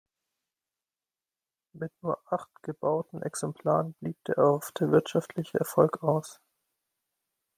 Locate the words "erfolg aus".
5.59-6.41